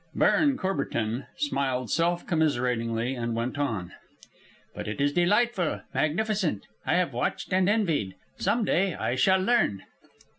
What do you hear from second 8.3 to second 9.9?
Some day I shall learn."